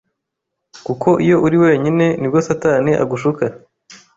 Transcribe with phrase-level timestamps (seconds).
[0.85, 3.45] kuko iyo uri wenyine nibwo satani agushuka.